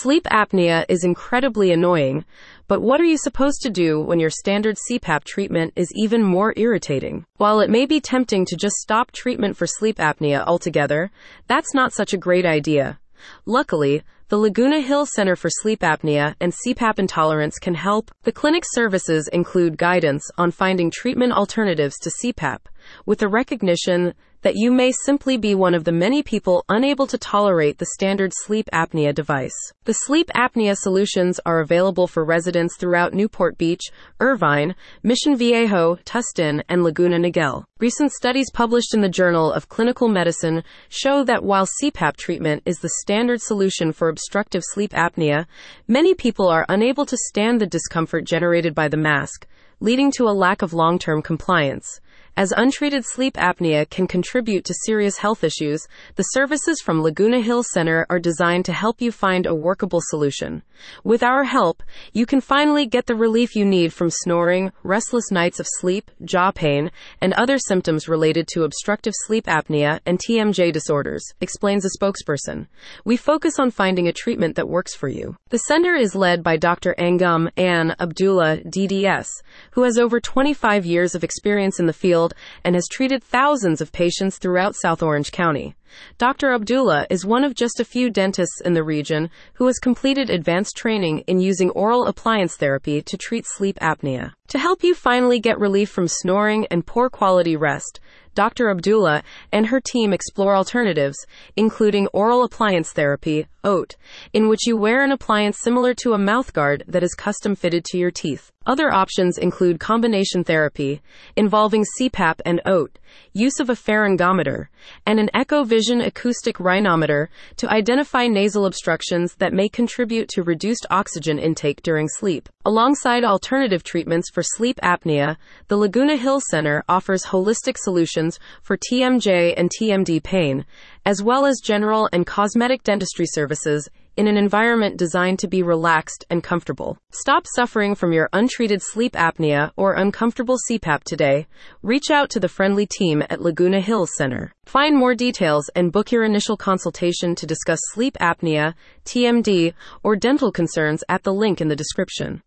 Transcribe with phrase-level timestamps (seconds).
[0.00, 2.26] Sleep apnea is incredibly annoying,
[2.68, 6.52] but what are you supposed to do when your standard CPAP treatment is even more
[6.58, 7.24] irritating?
[7.38, 11.10] While it may be tempting to just stop treatment for sleep apnea altogether,
[11.46, 12.98] that's not such a great idea.
[13.46, 18.10] Luckily, the Laguna Hills Center for Sleep Apnea and CPAP Intolerance can help.
[18.24, 22.58] The clinic's services include guidance on finding treatment alternatives to CPAP,
[23.04, 24.14] with the recognition
[24.46, 28.32] that you may simply be one of the many people unable to tolerate the standard
[28.32, 29.50] sleep apnea device.
[29.86, 33.82] The sleep apnea solutions are available for residents throughout Newport Beach,
[34.20, 37.64] Irvine, Mission Viejo, Tustin, and Laguna Niguel.
[37.80, 42.78] Recent studies published in the Journal of Clinical Medicine show that while CPAP treatment is
[42.78, 45.44] the standard solution for obstructive sleep apnea,
[45.86, 49.46] many people are unable to stand the discomfort generated by the mask,
[49.78, 52.00] leading to a lack of long term compliance.
[52.38, 55.80] As untreated sleep apnea can contribute to serious health issues,
[56.16, 60.62] the services from Laguna Hills Center are designed to help you find a workable solution.
[61.02, 65.60] With our help, you can finally get the relief you need from snoring, restless nights
[65.60, 66.90] of sleep, jaw pain,
[67.22, 72.66] and other symptoms related to obstructive sleep apnea and TMJ disorders, explains a spokesperson.
[73.06, 75.36] We focus on finding a treatment that works for you.
[75.48, 76.94] The center is led by Dr.
[76.98, 79.28] Angum Ann Abdullah, DDS,
[79.70, 82.25] who has over 25 years of experience in the field
[82.64, 85.74] and has treated thousands of patients throughout South Orange County.
[86.18, 86.52] Dr.
[86.52, 90.76] Abdullah is one of just a few dentists in the region who has completed advanced
[90.76, 94.32] training in using oral appliance therapy to treat sleep apnea.
[94.48, 98.00] To help you finally get relief from snoring and poor quality rest,
[98.36, 98.70] Dr.
[98.70, 101.16] Abdullah and her team explore alternatives,
[101.56, 103.96] including oral appliance therapy, OAT,
[104.32, 107.98] in which you wear an appliance similar to a mouthguard that is custom fitted to
[107.98, 108.52] your teeth.
[108.66, 111.00] Other options include combination therapy,
[111.36, 112.98] involving CPAP and OAT,
[113.32, 114.66] use of a pharyngometer,
[115.06, 121.38] and an Eccovision acoustic rhinometer to identify nasal obstructions that may contribute to reduced oxygen
[121.38, 122.48] intake during sleep.
[122.64, 125.36] Alongside alternative treatments for sleep apnea,
[125.68, 128.25] the Laguna Hills Center offers holistic solutions
[128.62, 130.64] for TMJ and TMD pain,
[131.04, 136.24] as well as general and cosmetic dentistry services in an environment designed to be relaxed
[136.30, 136.96] and comfortable.
[137.10, 141.46] Stop suffering from your untreated sleep apnea or uncomfortable CPAP today.
[141.82, 144.52] Reach out to the friendly team at Laguna Hills Center.
[144.64, 150.50] Find more details and book your initial consultation to discuss sleep apnea, TMD, or dental
[150.50, 152.42] concerns at the link in the description.